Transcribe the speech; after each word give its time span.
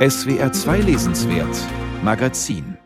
SWR 0.00 0.50
2 0.50 0.78
Lesenswert 0.78 1.58
Magazin 2.02 2.78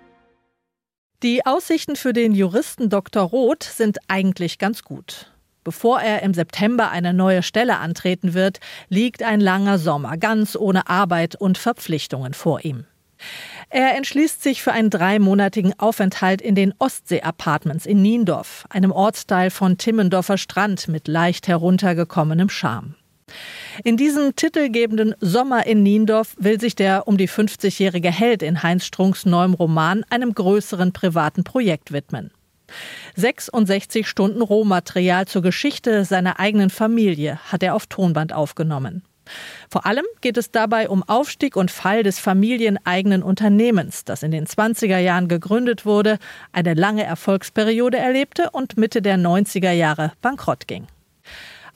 Die 1.22 1.46
Aussichten 1.46 1.94
für 1.94 2.12
den 2.12 2.34
Juristen 2.34 2.90
Dr. 2.90 3.22
Roth 3.22 3.62
sind 3.62 3.98
eigentlich 4.08 4.58
ganz 4.58 4.82
gut. 4.82 5.32
Bevor 5.62 6.00
er 6.00 6.24
im 6.24 6.34
September 6.34 6.90
eine 6.90 7.14
neue 7.14 7.44
Stelle 7.44 7.78
antreten 7.78 8.34
wird, 8.34 8.58
liegt 8.88 9.22
ein 9.22 9.38
langer 9.38 9.78
Sommer 9.78 10.16
ganz 10.16 10.56
ohne 10.56 10.88
Arbeit 10.88 11.36
und 11.36 11.56
Verpflichtungen 11.56 12.34
vor 12.34 12.64
ihm. 12.64 12.84
Er 13.70 13.96
entschließt 13.96 14.42
sich 14.42 14.64
für 14.64 14.72
einen 14.72 14.90
dreimonatigen 14.90 15.78
Aufenthalt 15.78 16.42
in 16.42 16.56
den 16.56 16.74
Ostsee-Apartments 16.80 17.86
in 17.86 18.02
Niendorf, 18.02 18.66
einem 18.70 18.90
Ortsteil 18.90 19.50
von 19.50 19.78
Timmendorfer 19.78 20.36
Strand 20.36 20.88
mit 20.88 21.06
leicht 21.06 21.46
heruntergekommenem 21.46 22.48
Charme. 22.48 22.96
In 23.82 23.96
diesem 23.96 24.36
titelgebenden 24.36 25.14
Sommer 25.20 25.66
in 25.66 25.82
Niendorf 25.82 26.36
will 26.38 26.60
sich 26.60 26.76
der 26.76 27.08
um 27.08 27.16
die 27.16 27.28
50-jährige 27.28 28.10
Held 28.10 28.42
in 28.42 28.62
Heinz 28.62 28.84
Strunks 28.84 29.26
neuem 29.26 29.54
Roman 29.54 30.04
einem 30.10 30.32
größeren 30.34 30.92
privaten 30.92 31.42
Projekt 31.42 31.92
widmen. 31.92 32.30
66 33.16 34.08
Stunden 34.08 34.42
Rohmaterial 34.42 35.26
zur 35.26 35.42
Geschichte 35.42 36.04
seiner 36.04 36.38
eigenen 36.38 36.70
Familie 36.70 37.38
hat 37.50 37.62
er 37.62 37.74
auf 37.74 37.86
Tonband 37.86 38.32
aufgenommen. 38.32 39.02
Vor 39.70 39.86
allem 39.86 40.04
geht 40.20 40.36
es 40.36 40.50
dabei 40.50 40.88
um 40.88 41.02
Aufstieg 41.02 41.56
und 41.56 41.70
Fall 41.70 42.02
des 42.02 42.18
familieneigenen 42.18 43.22
Unternehmens, 43.22 44.04
das 44.04 44.22
in 44.22 44.30
den 44.30 44.46
20er 44.46 44.98
Jahren 44.98 45.28
gegründet 45.28 45.86
wurde, 45.86 46.18
eine 46.52 46.74
lange 46.74 47.04
Erfolgsperiode 47.04 47.96
erlebte 47.96 48.50
und 48.50 48.76
Mitte 48.76 49.02
der 49.02 49.16
90er 49.16 49.72
Jahre 49.72 50.12
bankrott 50.20 50.68
ging. 50.68 50.86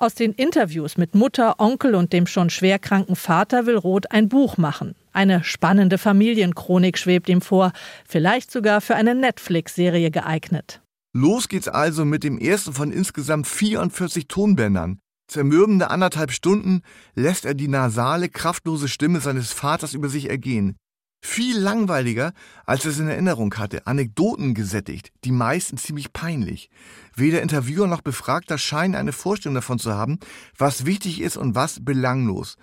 Aus 0.00 0.14
den 0.14 0.32
Interviews 0.32 0.96
mit 0.96 1.16
Mutter, 1.16 1.58
Onkel 1.58 1.96
und 1.96 2.12
dem 2.12 2.28
schon 2.28 2.50
schwerkranken 2.50 3.16
Vater 3.16 3.66
will 3.66 3.76
Roth 3.76 4.12
ein 4.12 4.28
Buch 4.28 4.56
machen. 4.56 4.94
Eine 5.12 5.42
spannende 5.42 5.98
Familienchronik 5.98 6.96
schwebt 6.96 7.28
ihm 7.28 7.40
vor, 7.40 7.72
vielleicht 8.06 8.52
sogar 8.52 8.80
für 8.80 8.94
eine 8.94 9.16
Netflix-Serie 9.16 10.12
geeignet. 10.12 10.80
Los 11.16 11.48
geht's 11.48 11.66
also 11.66 12.04
mit 12.04 12.22
dem 12.22 12.38
ersten 12.38 12.74
von 12.74 12.92
insgesamt 12.92 13.48
44 13.48 14.28
Tonbändern. 14.28 15.00
Zermürbende 15.26 15.90
anderthalb 15.90 16.30
Stunden 16.30 16.82
lässt 17.16 17.44
er 17.44 17.54
die 17.54 17.66
nasale, 17.66 18.28
kraftlose 18.28 18.86
Stimme 18.86 19.18
seines 19.18 19.52
Vaters 19.52 19.94
über 19.94 20.08
sich 20.08 20.30
ergehen. 20.30 20.76
Viel 21.20 21.58
langweiliger, 21.58 22.32
als 22.64 22.84
es 22.84 22.98
in 22.98 23.08
Erinnerung 23.08 23.52
hatte, 23.54 23.86
Anekdoten 23.86 24.54
gesättigt, 24.54 25.10
die 25.24 25.32
meisten 25.32 25.76
ziemlich 25.76 26.12
peinlich. 26.12 26.70
Weder 27.14 27.42
Interviewer 27.42 27.86
noch 27.86 28.02
Befragter 28.02 28.56
scheinen 28.56 28.94
eine 28.94 29.12
Vorstellung 29.12 29.56
davon 29.56 29.78
zu 29.78 29.94
haben, 29.94 30.18
was 30.56 30.86
wichtig 30.86 31.20
ist 31.20 31.36
und 31.36 31.54
was 31.54 31.84
belanglos. 31.84 32.56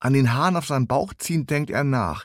An 0.00 0.12
den 0.12 0.32
Haaren 0.32 0.56
auf 0.56 0.66
seinem 0.66 0.86
Bauch 0.86 1.12
ziehend 1.18 1.50
denkt 1.50 1.70
er 1.70 1.84
nach. 1.84 2.24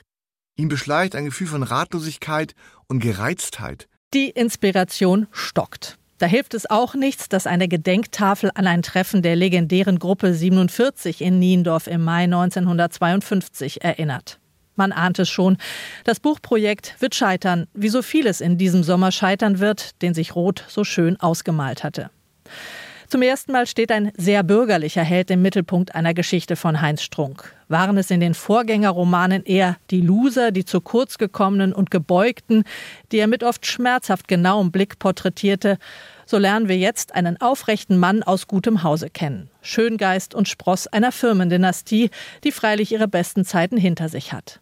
Ihn 0.56 0.68
beschleicht 0.68 1.16
ein 1.16 1.24
Gefühl 1.24 1.48
von 1.48 1.64
Ratlosigkeit 1.64 2.54
und 2.86 3.00
Gereiztheit. 3.00 3.88
Die 4.14 4.30
Inspiration 4.30 5.26
stockt. 5.32 5.98
Da 6.18 6.26
hilft 6.26 6.54
es 6.54 6.70
auch 6.70 6.94
nichts, 6.94 7.28
dass 7.28 7.48
eine 7.48 7.66
Gedenktafel 7.66 8.52
an 8.54 8.68
ein 8.68 8.82
Treffen 8.82 9.22
der 9.22 9.34
legendären 9.34 9.98
Gruppe 9.98 10.32
47 10.32 11.20
in 11.20 11.40
Niendorf 11.40 11.88
im 11.88 12.04
Mai 12.04 12.24
1952 12.24 13.82
erinnert. 13.82 14.38
Man 14.76 14.92
ahnt 14.92 15.18
es 15.18 15.28
schon. 15.28 15.56
Das 16.04 16.20
Buchprojekt 16.20 16.96
wird 17.00 17.14
scheitern, 17.14 17.66
wie 17.74 17.88
so 17.88 18.02
vieles 18.02 18.40
in 18.40 18.58
diesem 18.58 18.82
Sommer 18.82 19.12
scheitern 19.12 19.58
wird, 19.58 20.00
den 20.02 20.14
sich 20.14 20.34
Roth 20.34 20.64
so 20.68 20.84
schön 20.84 21.18
ausgemalt 21.20 21.84
hatte. 21.84 22.10
Zum 23.14 23.22
ersten 23.22 23.52
Mal 23.52 23.66
steht 23.66 23.92
ein 23.92 24.10
sehr 24.16 24.42
bürgerlicher 24.42 25.04
Held 25.04 25.30
im 25.30 25.40
Mittelpunkt 25.40 25.94
einer 25.94 26.14
Geschichte 26.14 26.56
von 26.56 26.80
Heinz 26.80 27.02
Strunk. 27.02 27.54
Waren 27.68 27.96
es 27.96 28.10
in 28.10 28.18
den 28.18 28.34
Vorgängerromanen 28.34 29.44
eher 29.44 29.76
die 29.90 30.00
Loser, 30.00 30.50
die 30.50 30.64
zu 30.64 30.80
kurz 30.80 31.18
gekommenen 31.18 31.72
und 31.72 31.90
gebeugten, 31.90 32.64
die 33.12 33.18
er 33.18 33.26
mit 33.26 33.44
oft 33.44 33.66
schmerzhaft 33.66 34.26
genauem 34.26 34.72
Blick 34.72 34.98
porträtierte, 34.98 35.78
so 36.26 36.38
lernen 36.38 36.68
wir 36.68 36.78
jetzt 36.78 37.14
einen 37.14 37.40
aufrechten 37.40 37.98
Mann 37.98 38.22
aus 38.22 38.46
gutem 38.46 38.82
Hause 38.82 39.10
kennen. 39.10 39.50
Schöngeist 39.62 40.34
und 40.34 40.48
Spross 40.48 40.86
einer 40.86 41.12
Firmendynastie, 41.12 42.10
die 42.42 42.52
freilich 42.52 42.92
ihre 42.92 43.08
besten 43.08 43.44
Zeiten 43.44 43.76
hinter 43.76 44.08
sich 44.08 44.32
hat. 44.32 44.60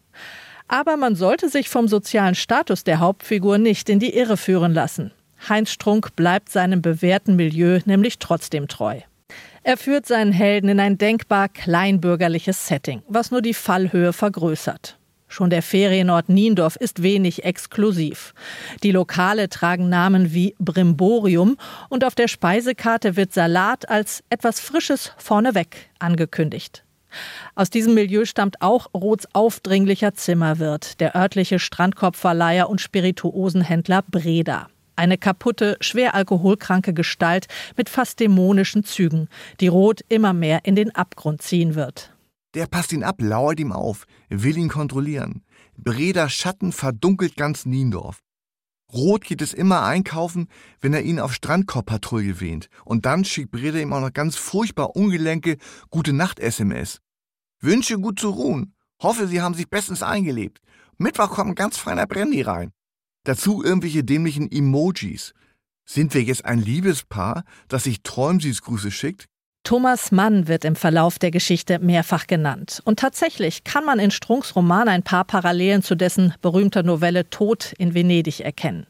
Aber 0.72 0.96
man 0.96 1.16
sollte 1.16 1.50
sich 1.50 1.68
vom 1.68 1.86
sozialen 1.86 2.34
Status 2.34 2.82
der 2.82 2.98
Hauptfigur 2.98 3.58
nicht 3.58 3.90
in 3.90 3.98
die 3.98 4.16
Irre 4.16 4.38
führen 4.38 4.72
lassen. 4.72 5.12
Heinz 5.46 5.70
Strunk 5.70 6.16
bleibt 6.16 6.48
seinem 6.48 6.80
bewährten 6.80 7.36
Milieu 7.36 7.80
nämlich 7.84 8.18
trotzdem 8.18 8.68
treu. 8.68 9.00
Er 9.64 9.76
führt 9.76 10.06
seinen 10.06 10.32
Helden 10.32 10.70
in 10.70 10.80
ein 10.80 10.96
denkbar 10.96 11.50
kleinbürgerliches 11.50 12.68
Setting, 12.68 13.02
was 13.06 13.30
nur 13.30 13.42
die 13.42 13.52
Fallhöhe 13.52 14.14
vergrößert. 14.14 14.96
Schon 15.28 15.50
der 15.50 15.60
Ferienort 15.60 16.30
Niendorf 16.30 16.76
ist 16.76 17.02
wenig 17.02 17.44
exklusiv. 17.44 18.32
Die 18.82 18.92
Lokale 18.92 19.50
tragen 19.50 19.90
Namen 19.90 20.32
wie 20.32 20.54
Brimborium 20.58 21.58
und 21.90 22.02
auf 22.02 22.14
der 22.14 22.28
Speisekarte 22.28 23.16
wird 23.16 23.34
Salat 23.34 23.90
als 23.90 24.24
etwas 24.30 24.58
Frisches 24.58 25.12
vorneweg 25.18 25.90
angekündigt. 25.98 26.82
Aus 27.54 27.70
diesem 27.70 27.94
Milieu 27.94 28.24
stammt 28.24 28.62
auch 28.62 28.88
Roths 28.94 29.26
aufdringlicher 29.32 30.14
Zimmerwirt, 30.14 31.00
der 31.00 31.16
örtliche 31.16 31.58
Strandkorbverleiher 31.58 32.68
und 32.68 32.80
Spirituosenhändler 32.80 34.02
Breda. 34.10 34.68
Eine 34.96 35.18
kaputte, 35.18 35.76
schwer 35.80 36.14
alkoholkranke 36.14 36.92
Gestalt 36.92 37.46
mit 37.76 37.88
fast 37.88 38.20
dämonischen 38.20 38.84
Zügen, 38.84 39.28
die 39.60 39.68
Roth 39.68 40.00
immer 40.08 40.32
mehr 40.32 40.64
in 40.64 40.76
den 40.76 40.94
Abgrund 40.94 41.42
ziehen 41.42 41.74
wird. 41.74 42.12
Der 42.54 42.66
passt 42.66 42.92
ihn 42.92 43.02
ab, 43.02 43.16
lauert 43.18 43.58
ihm 43.60 43.72
auf, 43.72 44.06
will 44.28 44.58
ihn 44.58 44.68
kontrollieren. 44.68 45.42
Breda 45.76 46.28
Schatten 46.28 46.72
verdunkelt 46.72 47.36
ganz 47.36 47.64
Niendorf. 47.64 48.20
Rot 48.92 49.24
geht 49.24 49.40
es 49.40 49.54
immer 49.54 49.82
einkaufen, 49.82 50.48
wenn 50.80 50.92
er 50.92 51.02
ihn 51.02 51.18
auf 51.18 51.32
Strandkorbpatrouille 51.32 52.40
wähnt. 52.40 52.68
Und 52.84 53.06
dann 53.06 53.24
schickt 53.24 53.50
Breda 53.50 53.78
ihm 53.78 53.92
auch 53.92 54.00
noch 54.00 54.12
ganz 54.12 54.36
furchtbar 54.36 54.96
ungelenke 54.96 55.56
Gute 55.90 56.12
Nacht-SMS. 56.12 57.00
Wünsche 57.60 57.98
gut 57.98 58.20
zu 58.20 58.30
ruhen. 58.30 58.74
Hoffe, 59.00 59.26
Sie 59.26 59.40
haben 59.40 59.54
sich 59.54 59.68
bestens 59.70 60.02
eingelebt. 60.02 60.60
Mittwoch 60.98 61.30
kommt 61.30 61.50
ein 61.50 61.54
ganz 61.54 61.78
feiner 61.78 62.06
Brandy 62.06 62.42
rein. 62.42 62.72
Dazu 63.24 63.62
irgendwelche 63.62 64.04
dämlichen 64.04 64.50
Emojis. 64.50 65.32
Sind 65.84 66.14
wir 66.14 66.22
jetzt 66.22 66.44
ein 66.44 66.60
Liebespaar, 66.60 67.44
das 67.68 67.84
sich 67.84 68.02
Träumsüßgrüße 68.02 68.90
schickt? 68.90 69.26
Thomas 69.64 70.10
Mann 70.10 70.48
wird 70.48 70.64
im 70.64 70.74
Verlauf 70.74 71.20
der 71.20 71.30
Geschichte 71.30 71.78
mehrfach 71.78 72.26
genannt. 72.26 72.82
Und 72.84 72.98
tatsächlich 72.98 73.62
kann 73.62 73.84
man 73.84 74.00
in 74.00 74.10
Strunks 74.10 74.56
Roman 74.56 74.88
ein 74.88 75.04
paar 75.04 75.24
Parallelen 75.24 75.82
zu 75.82 75.94
dessen 75.94 76.34
berühmter 76.42 76.82
Novelle 76.82 77.30
Tod 77.30 77.72
in 77.78 77.94
Venedig 77.94 78.40
erkennen. 78.40 78.86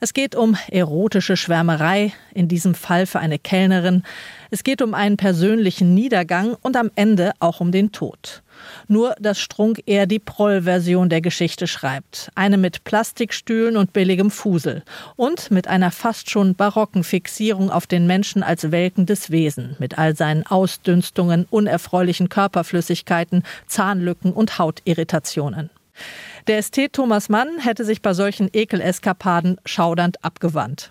Es 0.00 0.14
geht 0.14 0.34
um 0.34 0.56
erotische 0.70 1.36
Schwärmerei, 1.36 2.12
in 2.32 2.48
diesem 2.48 2.74
Fall 2.74 3.04
für 3.04 3.18
eine 3.18 3.38
Kellnerin. 3.38 4.02
Es 4.50 4.64
geht 4.64 4.80
um 4.80 4.94
einen 4.94 5.18
persönlichen 5.18 5.92
Niedergang 5.92 6.56
und 6.62 6.76
am 6.76 6.90
Ende 6.94 7.32
auch 7.38 7.60
um 7.60 7.70
den 7.70 7.92
Tod. 7.92 8.42
Nur, 8.88 9.14
dass 9.18 9.40
Strunk 9.40 9.82
eher 9.86 10.06
die 10.06 10.18
Proll-Version 10.18 11.08
der 11.08 11.20
Geschichte 11.20 11.66
schreibt. 11.66 12.30
Eine 12.34 12.56
mit 12.58 12.84
Plastikstühlen 12.84 13.76
und 13.76 13.92
billigem 13.92 14.30
Fusel. 14.30 14.82
Und 15.16 15.50
mit 15.50 15.68
einer 15.68 15.90
fast 15.90 16.30
schon 16.30 16.54
barocken 16.54 17.04
Fixierung 17.04 17.70
auf 17.70 17.86
den 17.86 18.06
Menschen 18.06 18.42
als 18.42 18.70
welkendes 18.70 19.30
Wesen. 19.30 19.76
Mit 19.78 19.98
all 19.98 20.16
seinen 20.16 20.46
Ausdünstungen, 20.46 21.46
unerfreulichen 21.50 22.28
Körperflüssigkeiten, 22.28 23.42
Zahnlücken 23.66 24.32
und 24.32 24.58
Hautirritationen. 24.58 25.70
Der 26.46 26.58
Ästhet 26.58 26.92
Thomas 26.92 27.28
Mann 27.28 27.58
hätte 27.58 27.84
sich 27.84 28.02
bei 28.02 28.12
solchen 28.12 28.50
Ekeleskapaden 28.52 29.58
schaudernd 29.64 30.22
abgewandt. 30.24 30.90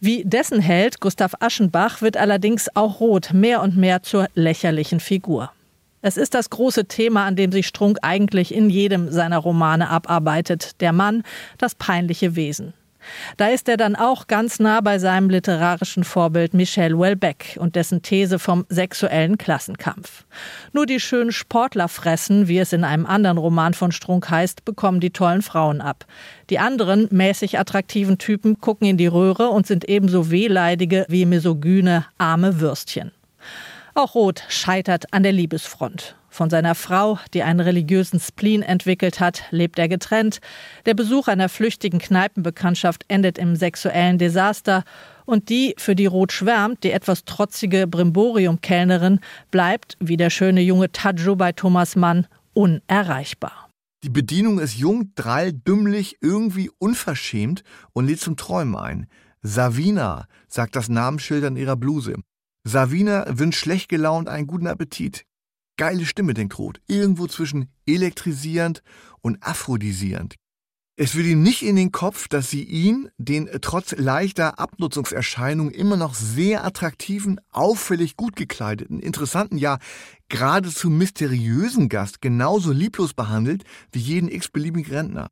Wie 0.00 0.22
dessen 0.24 0.60
Held 0.60 1.00
Gustav 1.00 1.34
Aschenbach 1.40 2.02
wird 2.02 2.16
allerdings 2.16 2.68
auch 2.76 3.00
Roth 3.00 3.32
mehr 3.32 3.62
und 3.62 3.76
mehr 3.76 4.02
zur 4.02 4.28
lächerlichen 4.34 5.00
Figur. 5.00 5.50
Es 6.06 6.18
ist 6.18 6.34
das 6.34 6.50
große 6.50 6.84
Thema, 6.84 7.24
an 7.24 7.34
dem 7.34 7.50
sich 7.50 7.66
Strunk 7.66 7.96
eigentlich 8.02 8.54
in 8.54 8.68
jedem 8.68 9.10
seiner 9.10 9.38
Romane 9.38 9.88
abarbeitet. 9.88 10.78
Der 10.82 10.92
Mann, 10.92 11.22
das 11.56 11.74
peinliche 11.74 12.36
Wesen. 12.36 12.74
Da 13.38 13.48
ist 13.48 13.70
er 13.70 13.78
dann 13.78 13.96
auch 13.96 14.26
ganz 14.26 14.58
nah 14.58 14.82
bei 14.82 14.98
seinem 14.98 15.30
literarischen 15.30 16.04
Vorbild 16.04 16.52
Michel 16.52 16.92
Houellebecq 16.92 17.56
und 17.58 17.74
dessen 17.74 18.02
These 18.02 18.38
vom 18.38 18.66
sexuellen 18.68 19.38
Klassenkampf. 19.38 20.26
Nur 20.74 20.84
die 20.84 21.00
schönen 21.00 21.32
Sportler 21.32 21.88
fressen, 21.88 22.48
wie 22.48 22.58
es 22.58 22.74
in 22.74 22.84
einem 22.84 23.06
anderen 23.06 23.38
Roman 23.38 23.72
von 23.72 23.90
Strunk 23.90 24.28
heißt, 24.28 24.66
bekommen 24.66 25.00
die 25.00 25.10
tollen 25.10 25.40
Frauen 25.40 25.80
ab. 25.80 26.04
Die 26.50 26.58
anderen 26.58 27.08
mäßig 27.12 27.58
attraktiven 27.58 28.18
Typen 28.18 28.60
gucken 28.60 28.86
in 28.86 28.98
die 28.98 29.06
Röhre 29.06 29.48
und 29.48 29.66
sind 29.66 29.88
ebenso 29.88 30.30
wehleidige 30.30 31.06
wie 31.08 31.24
misogyne 31.24 32.04
arme 32.18 32.60
Würstchen. 32.60 33.10
Auch 33.96 34.16
Roth 34.16 34.42
scheitert 34.48 35.12
an 35.12 35.22
der 35.22 35.30
Liebesfront. 35.30 36.16
Von 36.28 36.50
seiner 36.50 36.74
Frau, 36.74 37.20
die 37.32 37.44
einen 37.44 37.60
religiösen 37.60 38.18
Spleen 38.18 38.62
entwickelt 38.62 39.20
hat, 39.20 39.44
lebt 39.52 39.78
er 39.78 39.86
getrennt. 39.86 40.40
Der 40.84 40.94
Besuch 40.94 41.28
einer 41.28 41.48
flüchtigen 41.48 42.00
Kneipenbekanntschaft 42.00 43.04
endet 43.06 43.38
im 43.38 43.54
sexuellen 43.54 44.18
Desaster. 44.18 44.82
Und 45.26 45.48
die, 45.48 45.76
für 45.78 45.94
die 45.94 46.06
Roth 46.06 46.32
schwärmt, 46.32 46.82
die 46.82 46.90
etwas 46.90 47.24
trotzige 47.24 47.86
Brimborium-Kellnerin, 47.86 49.20
bleibt, 49.52 49.96
wie 50.00 50.16
der 50.16 50.30
schöne 50.30 50.60
junge 50.60 50.90
Tadjo 50.90 51.36
bei 51.36 51.52
Thomas 51.52 51.94
Mann, 51.94 52.26
unerreichbar. 52.52 53.70
Die 54.02 54.10
Bedienung 54.10 54.58
ist 54.58 54.74
jung, 54.74 55.12
drall, 55.14 55.52
dümmlich, 55.52 56.18
irgendwie 56.20 56.68
unverschämt 56.78 57.62
und 57.92 58.08
lädt 58.08 58.20
zum 58.20 58.36
Träumen 58.36 58.74
ein. 58.74 59.06
Savina, 59.42 60.26
sagt 60.48 60.74
das 60.74 60.88
Namensschild 60.88 61.44
an 61.44 61.56
ihrer 61.56 61.76
Bluse. 61.76 62.16
Savina 62.66 63.26
wünscht 63.28 63.60
schlecht 63.60 63.90
gelaunt 63.90 64.28
einen 64.28 64.46
guten 64.46 64.66
Appetit. 64.66 65.26
Geile 65.76 66.06
Stimme, 66.06 66.32
denkt 66.34 66.58
Roth, 66.58 66.80
irgendwo 66.86 67.26
zwischen 67.26 67.68
elektrisierend 67.86 68.82
und 69.20 69.42
aphrodisierend. 69.42 70.36
Es 70.96 71.16
will 71.16 71.26
ihm 71.26 71.42
nicht 71.42 71.62
in 71.62 71.74
den 71.74 71.90
Kopf, 71.90 72.28
dass 72.28 72.50
sie 72.50 72.62
ihn, 72.62 73.10
den 73.18 73.50
trotz 73.60 73.96
leichter 73.98 74.60
Abnutzungserscheinungen 74.60 75.74
immer 75.74 75.96
noch 75.96 76.14
sehr 76.14 76.64
attraktiven, 76.64 77.40
auffällig 77.50 78.16
gut 78.16 78.36
gekleideten, 78.36 79.00
interessanten, 79.00 79.58
ja 79.58 79.78
geradezu 80.28 80.90
mysteriösen 80.90 81.88
Gast 81.88 82.22
genauso 82.22 82.70
lieblos 82.70 83.12
behandelt 83.12 83.64
wie 83.90 83.98
jeden 83.98 84.30
x-beliebigen 84.30 84.94
Rentner. 84.94 85.28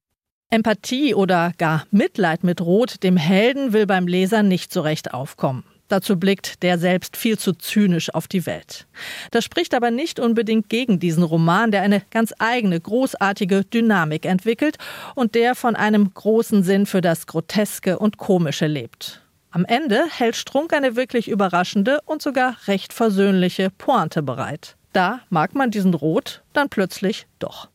Empathie 0.50 1.14
oder 1.14 1.52
gar 1.56 1.86
Mitleid 1.92 2.42
mit 2.42 2.60
Roth, 2.60 3.02
dem 3.04 3.16
Helden, 3.16 3.72
will 3.72 3.86
beim 3.86 4.08
Leser 4.08 4.42
nicht 4.42 4.72
so 4.72 4.80
recht 4.80 5.14
aufkommen. 5.14 5.64
Dazu 5.92 6.16
blickt 6.16 6.62
der 6.62 6.78
selbst 6.78 7.18
viel 7.18 7.38
zu 7.38 7.52
zynisch 7.52 8.14
auf 8.14 8.26
die 8.26 8.46
Welt. 8.46 8.86
Das 9.30 9.44
spricht 9.44 9.74
aber 9.74 9.90
nicht 9.90 10.18
unbedingt 10.20 10.70
gegen 10.70 10.98
diesen 10.98 11.22
Roman, 11.22 11.70
der 11.70 11.82
eine 11.82 12.00
ganz 12.08 12.32
eigene, 12.38 12.80
großartige 12.80 13.66
Dynamik 13.66 14.24
entwickelt 14.24 14.78
und 15.14 15.34
der 15.34 15.54
von 15.54 15.76
einem 15.76 16.14
großen 16.14 16.62
Sinn 16.62 16.86
für 16.86 17.02
das 17.02 17.26
Groteske 17.26 17.98
und 17.98 18.16
Komische 18.16 18.68
lebt. 18.68 19.20
Am 19.50 19.66
Ende 19.66 20.04
hält 20.08 20.36
Strunk 20.36 20.72
eine 20.72 20.96
wirklich 20.96 21.28
überraschende 21.28 21.98
und 22.06 22.22
sogar 22.22 22.56
recht 22.68 22.94
versöhnliche 22.94 23.68
Pointe 23.68 24.22
bereit. 24.22 24.76
Da 24.94 25.20
mag 25.28 25.54
man 25.54 25.70
diesen 25.70 25.92
Rot 25.92 26.42
dann 26.54 26.70
plötzlich 26.70 27.26
doch. 27.38 27.68